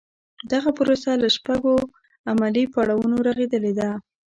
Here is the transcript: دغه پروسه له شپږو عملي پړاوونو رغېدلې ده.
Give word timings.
دغه 0.51 0.69
پروسه 0.77 1.09
له 1.21 1.27
شپږو 1.35 1.75
عملي 2.31 2.63
پړاوونو 2.73 3.17
رغېدلې 3.27 3.73
ده. 3.79 3.89